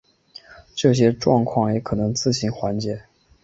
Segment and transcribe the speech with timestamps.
[0.73, 3.03] 这些状况也可能自行缓解。